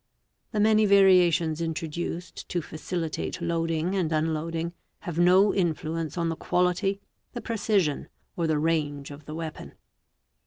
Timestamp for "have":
5.01-5.19